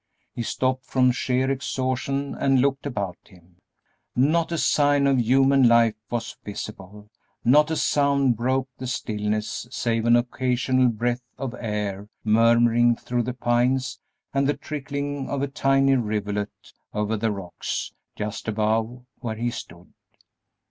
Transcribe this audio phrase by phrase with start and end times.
[0.33, 3.57] He stopped from sheer exhaustion and looked about him.
[4.15, 7.11] Not a sign of human life was visible;
[7.45, 13.35] not a sound broke the stillness save an occasional breath of air murmuring through the
[13.35, 13.99] pines
[14.33, 19.93] and the trickling of a tiny rivulet over the rocks just above where he stood.